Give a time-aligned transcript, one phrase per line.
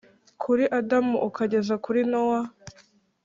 [0.41, 2.41] kuri Adamu ukageza kuri Nowa